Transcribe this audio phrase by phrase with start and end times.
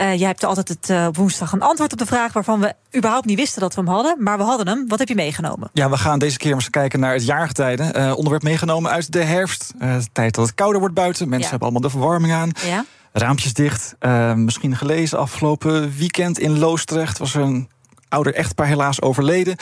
[0.00, 3.26] Uh, jij hebt altijd het, op woensdag een antwoord op de vraag waarvan we überhaupt
[3.26, 4.16] niet wisten dat we hem hadden.
[4.18, 4.88] Maar we hadden hem.
[4.88, 5.70] Wat heb je meegenomen?
[5.72, 7.96] Ja, we gaan deze keer eens kijken naar het jaargetijden.
[7.96, 9.72] Uh, onderwerp meegenomen uit de herfst.
[9.78, 11.28] de tijd dat het kouder wordt buiten.
[11.28, 11.50] Mensen ja.
[11.50, 12.50] hebben allemaal de verwarming aan.
[12.66, 12.84] Ja.
[13.12, 13.94] Raampjes dicht.
[14.34, 17.68] misschien gelezen afgelopen weekend in Loostrecht was er een
[18.08, 19.56] ouder echtpaar helaas overleden.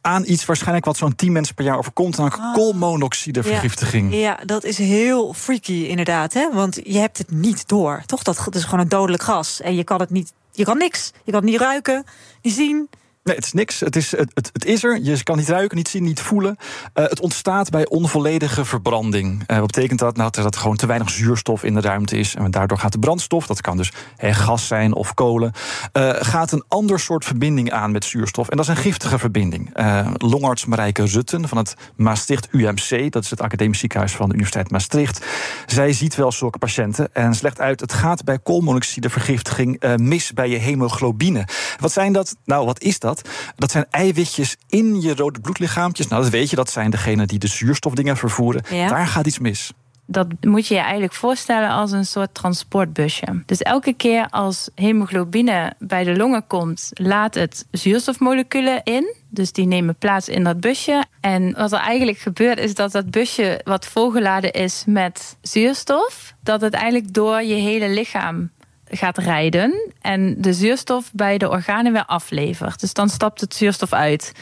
[0.00, 2.16] Aan iets waarschijnlijk wat zo'n 10 mensen per jaar overkomt.
[2.16, 2.54] Namelijk oh.
[2.54, 4.12] koolmonoxidevergiftiging.
[4.12, 4.18] Ja.
[4.18, 6.32] ja, dat is heel freaky inderdaad.
[6.32, 6.48] Hè?
[6.52, 8.02] Want je hebt het niet door.
[8.06, 8.22] Toch?
[8.22, 9.60] Dat, dat is gewoon een dodelijk gas.
[9.60, 10.32] En je kan het niet.
[10.52, 11.12] Je kan niks.
[11.24, 12.04] Je kan het niet ruiken,
[12.42, 12.88] niet zien.
[13.22, 13.80] Nee, het is niks.
[13.80, 15.00] Het is, het, het, het is er.
[15.02, 16.56] Je kan niet ruiken, niet zien, niet voelen.
[16.94, 19.42] Uh, het ontstaat bij onvolledige verbranding.
[19.46, 20.16] Uh, wat betekent dat?
[20.16, 22.34] Nou, dat er gewoon te weinig zuurstof in de ruimte is.
[22.34, 25.52] En daardoor gaat de brandstof, dat kan dus gas zijn of kolen,
[25.92, 28.48] uh, gaat een ander soort verbinding aan met zuurstof.
[28.48, 29.70] En dat is een giftige verbinding.
[30.16, 34.70] longarts Marijke Rutten van het Maastricht UMC, dat is het academisch ziekenhuis van de Universiteit
[34.70, 35.24] Maastricht.
[35.66, 37.80] Zij ziet wel zulke patiënten en slecht uit.
[37.80, 41.44] Het gaat bij koolmonoxidevergiftiging mis bij je hemoglobine.
[41.80, 42.36] Wat zijn dat?
[42.44, 43.09] Nou, wat is dat?
[43.56, 43.70] Dat?
[43.70, 46.08] zijn eiwitjes in je rode bloedlichaampjes.
[46.08, 48.62] Nou, dat weet je, dat zijn degenen die de zuurstofdingen vervoeren.
[48.70, 49.72] Daar gaat iets mis
[50.10, 53.42] dat moet je je eigenlijk voorstellen als een soort transportbusje.
[53.46, 59.14] Dus elke keer als hemoglobine bij de longen komt, laat het zuurstofmoleculen in.
[59.28, 61.04] Dus die nemen plaats in dat busje.
[61.20, 66.60] En wat er eigenlijk gebeurt, is dat dat busje wat volgeladen is met zuurstof, dat
[66.60, 68.50] het eigenlijk door je hele lichaam
[68.90, 72.80] gaat rijden en de zuurstof bij de organen weer aflevert.
[72.80, 74.32] Dus dan stapt het zuurstof uit.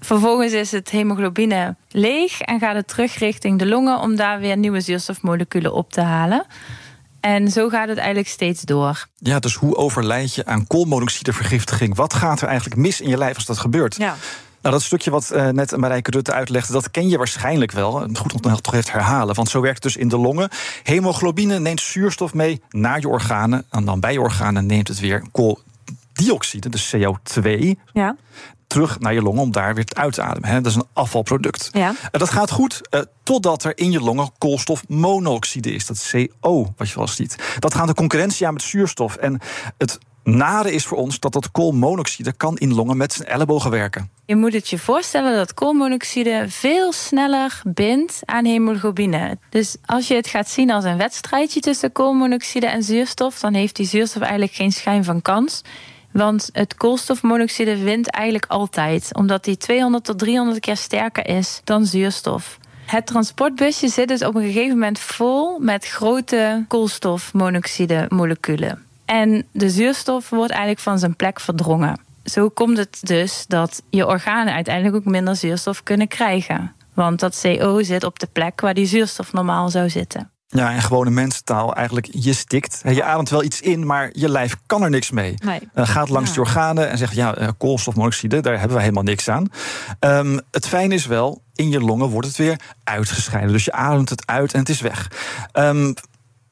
[0.00, 4.56] Vervolgens is het hemoglobine leeg en gaat het terug richting de longen om daar weer
[4.56, 6.46] nieuwe zuurstofmoleculen op te halen.
[7.20, 9.06] En zo gaat het eigenlijk steeds door.
[9.18, 11.94] Ja, dus hoe overlijd je aan koolmonoxidevergiftiging?
[11.96, 13.96] Wat gaat er eigenlijk mis in je lijf als dat gebeurt?
[13.96, 14.16] Ja.
[14.66, 18.08] Nou, dat stukje wat uh, net Marijke Rutte uitlegde, dat ken je waarschijnlijk wel.
[18.12, 20.48] Goed om het toch even herhalen, want zo werkt het dus in de longen.
[20.82, 23.64] Hemoglobine neemt zuurstof mee naar je organen.
[23.70, 27.70] En dan bij je organen neemt het weer kooldioxide, dus CO2.
[27.92, 28.16] Ja
[28.66, 30.62] terug naar je longen om daar weer uit te ademen.
[30.62, 31.68] Dat is een afvalproduct.
[31.72, 31.94] Ja.
[32.10, 35.86] En dat gaat goed uh, totdat er in je longen koolstofmonoxide is.
[35.86, 37.36] Dat CO, wat je wel ziet.
[37.58, 39.16] Dat gaat de concurrentie aan met zuurstof.
[39.16, 39.40] En
[39.78, 44.10] het nare is voor ons dat dat koolmonoxide kan in longen met zijn ellebogen werken.
[44.24, 49.38] Je moet het je voorstellen dat koolmonoxide veel sneller bindt aan hemoglobine.
[49.50, 53.76] Dus als je het gaat zien als een wedstrijdje tussen koolmonoxide en zuurstof, dan heeft
[53.76, 55.62] die zuurstof eigenlijk geen schijn van kans.
[56.12, 61.86] Want het koolstofmonoxide wint eigenlijk altijd, omdat die 200 tot 300 keer sterker is dan
[61.86, 62.58] zuurstof.
[62.86, 68.85] Het transportbusje zit dus op een gegeven moment vol met grote koolstofmonoxide moleculen.
[69.06, 72.00] En de zuurstof wordt eigenlijk van zijn plek verdrongen.
[72.24, 76.74] Zo komt het dus dat je organen uiteindelijk ook minder zuurstof kunnen krijgen.
[76.94, 80.30] Want dat CO zit op de plek waar die zuurstof normaal zou zitten.
[80.46, 82.80] Ja, en gewone mensentaal eigenlijk, je stikt.
[82.84, 85.34] Je ademt wel iets in, maar je lijf kan er niks mee.
[85.44, 85.60] Nee.
[85.74, 89.28] Uh, gaat langs de organen en zegt, ja, uh, koolstofmonoxide, daar hebben we helemaal niks
[89.28, 89.46] aan.
[90.00, 93.52] Um, het fijne is wel, in je longen wordt het weer uitgescheiden.
[93.52, 95.10] Dus je ademt het uit en het is weg.
[95.52, 95.94] Um,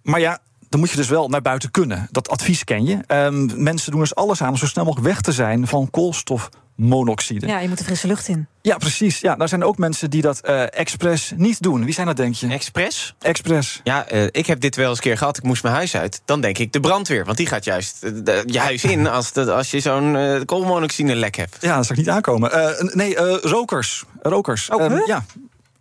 [0.03, 0.39] maar ja,
[0.75, 2.09] dan moet je dus wel naar buiten kunnen.
[2.11, 2.99] Dat advies ken je.
[3.09, 7.47] Um, mensen doen dus alles aan om zo snel mogelijk weg te zijn van koolstofmonoxide.
[7.47, 8.47] Ja, je moet de frisse lucht in.
[8.63, 9.21] Ja, precies.
[9.21, 11.85] Ja, daar zijn ook mensen die dat uh, expres niet doen.
[11.85, 12.49] Wie zijn dat, denk je?
[12.49, 13.15] Expres?
[13.21, 13.81] Expres.
[13.85, 15.37] Ja, uh, ik heb dit wel eens een keer gehad.
[15.37, 16.23] Ik moest mijn huis uit.
[16.25, 17.25] Dan denk ik de brandweer.
[17.25, 21.15] Want die gaat juist uh, de, je huis in als, de, als je zo'n koolmonoxide
[21.15, 21.57] lek hebt.
[21.61, 22.51] Ja, dat zou ik niet aankomen.
[22.93, 24.05] nee, rokers.
[24.23, 24.71] Rokers.
[24.71, 25.07] Oh, huh?
[25.07, 25.25] ja,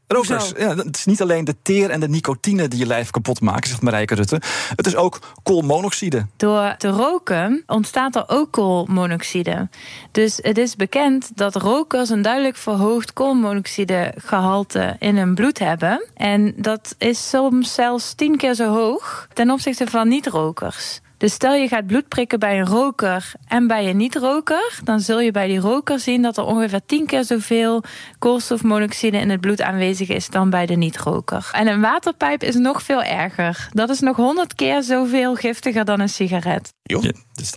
[0.07, 3.41] Rokers, ja, het is niet alleen de teer en de nicotine die je lijf kapot
[3.41, 4.41] maken, zegt Marijke Rutte.
[4.75, 6.25] Het is ook koolmonoxide.
[6.37, 9.69] Door te roken ontstaat er ook koolmonoxide.
[10.11, 16.05] Dus het is bekend dat rokers een duidelijk verhoogd koolmonoxidegehalte in hun bloed hebben.
[16.13, 21.01] En dat is soms zelfs tien keer zo hoog ten opzichte van niet-rokers.
[21.23, 25.19] Dus stel je gaat bloed prikken bij een roker en bij een niet-roker, dan zul
[25.19, 27.83] je bij die roker zien dat er ongeveer tien keer zoveel
[28.19, 31.49] koolstofmonoxide in het bloed aanwezig is dan bij de niet-roker.
[31.51, 33.69] En een waterpijp is nog veel erger.
[33.71, 36.73] Dat is nog honderd keer zoveel giftiger dan een sigaret.
[36.83, 37.03] Joh,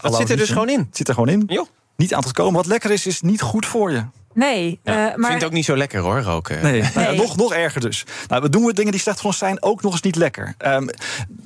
[0.02, 0.78] dat zit er dus gewoon in.
[0.78, 1.42] Het zit er gewoon in.
[1.46, 1.66] Joh.
[1.96, 2.54] Niet aan te komen.
[2.54, 4.04] Wat lekker is, is niet goed voor je.
[4.36, 5.14] Nee, ja, uh, maar...
[5.14, 6.62] Ik vind het ook niet zo lekker hoor, roken.
[6.62, 6.90] Nee, nee.
[6.94, 8.04] Nou, nog, nog erger dus.
[8.28, 10.54] Nou, we doen we dingen die slecht voor ons zijn ook nog eens niet lekker.
[10.66, 10.88] Um,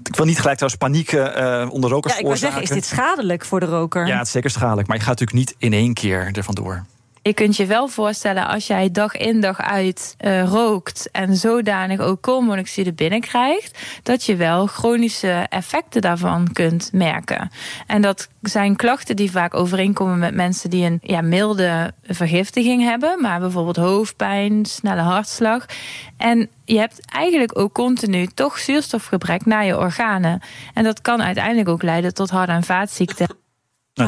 [0.02, 2.84] ik wil niet gelijk trouwens paniek uh, onder rokers ja, ik wil zeggen, is dit
[2.84, 4.06] schadelijk voor de roker?
[4.06, 4.88] Ja, het is zeker schadelijk.
[4.88, 6.84] Maar je gaat natuurlijk niet in één keer ervan door.
[7.22, 12.00] Je kunt je wel voorstellen als jij dag in dag uit uh, rookt en zodanig
[12.00, 17.50] ook koolmonoxide binnenkrijgt, dat je wel chronische effecten daarvan kunt merken.
[17.86, 23.20] En dat zijn klachten die vaak overeenkomen met mensen die een ja, milde vergiftiging hebben,
[23.20, 25.66] maar bijvoorbeeld hoofdpijn, snelle hartslag.
[26.16, 30.40] En je hebt eigenlijk ook continu toch zuurstofgebrek naar je organen.
[30.74, 33.39] En dat kan uiteindelijk ook leiden tot hart- en vaatziekten.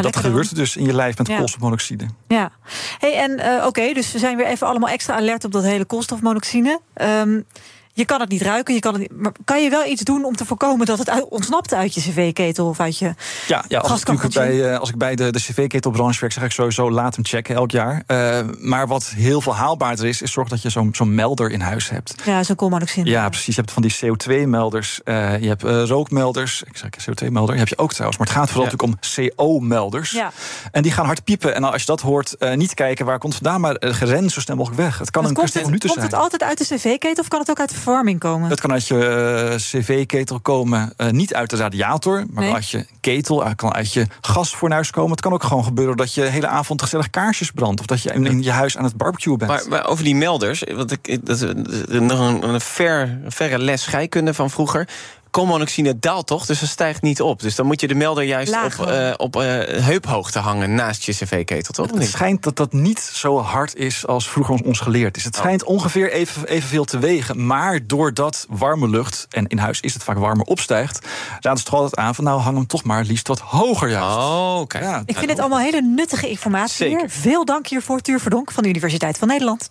[0.00, 1.36] Nou, dat gebeurt er dus in je lijf met ja.
[1.36, 2.06] koolstofmonoxide.
[2.28, 2.50] Ja,
[2.98, 5.84] hey, en uh, oké, dus we zijn weer even allemaal extra alert op dat hele
[5.84, 6.80] koolstofmonoxide.
[7.02, 7.46] Um,
[7.92, 10.24] je kan het niet ruiken, je kan, het niet, maar kan je wel iets doen
[10.24, 13.14] om te voorkomen dat het uit, ontsnapt uit je cv-ketel of uit je
[13.46, 16.90] Ja, ja als, ik bij, als ik bij de, de cv-ketelbranche werk, zeg ik sowieso
[16.90, 18.02] laat hem checken elk jaar.
[18.06, 21.60] Uh, maar wat heel veel haalbaarder is, is zorg dat je zo'n zo'n melder in
[21.60, 22.14] huis hebt.
[22.24, 23.10] Ja, zo'n koolmonoxide.
[23.10, 23.54] Ja, precies.
[23.54, 26.62] Je hebt van die CO2-melders, uh, je hebt uh, rookmelders.
[26.62, 28.18] Ik zeg CO2-melder, heb je ook trouwens.
[28.18, 28.76] Maar het gaat vooral ja.
[28.76, 30.10] natuurlijk om CO-melders.
[30.10, 30.32] Ja.
[30.70, 31.54] En die gaan hard piepen.
[31.54, 34.80] En als je dat hoort, niet kijken waar komt vandaan, maar ren zo snel mogelijk
[34.80, 34.98] weg.
[34.98, 36.00] Het kan een kwestie van minuten zijn.
[36.00, 38.50] Komt het altijd uit de cv-ketel of kan het ook uit de verwarming komen?
[38.50, 38.94] Het kan uit je
[39.50, 42.52] uh, cv-ketel komen, uh, niet uit de radiator, maar nee.
[42.52, 45.10] uit je ketel, het kan uit je gasfornuis komen.
[45.10, 48.02] Het kan ook gewoon gebeuren dat je de hele avond gezellig kaarsjes brandt, of dat
[48.02, 49.50] je in, in je huis aan het barbecue bent.
[49.50, 51.52] Maar, maar over die melders, want ik, dat is
[52.00, 54.88] nog een, een ver, verre les scheikunde van vroeger
[55.32, 57.40] koolmonoxide daalt toch, dus het stijgt niet op.
[57.40, 61.12] Dus dan moet je de melder juist op, uh, op uh, heuphoogte hangen naast je
[61.12, 61.90] cv-ketel, toch?
[61.90, 65.24] Het schijnt dat dat niet zo hard is als vroeger ons geleerd is.
[65.24, 65.74] Het schijnt oh.
[65.74, 67.46] ongeveer even, evenveel te wegen.
[67.46, 71.06] Maar doordat warme lucht, en in huis is het vaak warmer, opstijgt...
[71.40, 74.16] raden ze toch altijd aan van nou hang hem toch maar liefst wat hoger juist.
[74.16, 74.60] Oh, oké.
[74.60, 74.82] Okay.
[74.82, 75.02] Ja.
[75.06, 76.98] Ik vind het allemaal hele nuttige informatie Zeker.
[76.98, 77.10] hier.
[77.10, 79.70] Veel dank hiervoor, Tuur Verdonk van de Universiteit van Nederland.